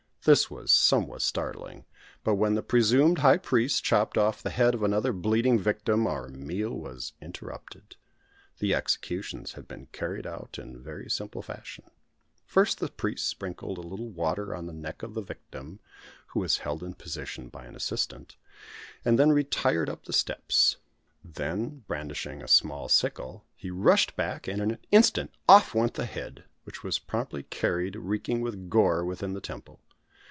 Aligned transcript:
This 0.23 0.51
was 0.51 0.71
somewhat 0.71 1.23
startling, 1.23 1.83
but 2.23 2.35
when 2.35 2.53
the 2.53 2.61
(presumed) 2.61 3.17
high 3.25 3.39
priest 3.39 3.83
chopped 3.83 4.19
off 4.19 4.43
the 4.43 4.51
head 4.51 4.75
of 4.75 4.83
another 4.83 5.13
bleating 5.13 5.57
victim, 5.57 6.05
our 6.05 6.27
meal 6.27 6.69
was 6.77 7.13
interrupted. 7.19 7.95
The 8.59 8.75
executions 8.75 9.53
had 9.53 9.67
been 9.67 9.87
carried 9.87 10.27
out 10.27 10.59
in 10.59 10.79
very 10.79 11.09
simple 11.09 11.41
fashion. 11.41 11.85
First, 12.45 12.77
the 12.79 12.89
priest 12.89 13.27
sprinkled 13.27 13.79
a 13.79 13.81
little 13.81 14.11
water 14.11 14.53
on 14.55 14.67
the 14.67 14.73
neck 14.73 15.01
of 15.01 15.15
the 15.15 15.23
victim 15.23 15.79
(who 16.27 16.39
was 16.41 16.59
held 16.59 16.83
in 16.83 16.93
position 16.93 17.49
by 17.49 17.65
an 17.65 17.75
assistant), 17.75 18.35
and 19.03 19.17
then 19.17 19.31
retired 19.31 19.89
up 19.89 20.03
the 20.05 20.13
steps. 20.13 20.77
Then, 21.23 21.79
brandishing 21.87 22.43
a 22.43 22.47
small 22.47 22.89
sickle, 22.89 23.43
he 23.55 23.71
rushed 23.71 24.15
back, 24.15 24.47
and 24.47 24.61
in 24.61 24.69
an 24.69 24.77
instant 24.91 25.31
off 25.49 25.73
went 25.73 25.95
the 25.95 26.05
head, 26.05 26.43
which 26.63 26.83
was 26.83 26.99
promptly 26.99 27.41
carried, 27.41 27.95
reeking 27.95 28.41
with 28.41 28.69
gore, 28.69 29.03
within 29.03 29.33
the 29.33 29.41
temple. 29.41 29.79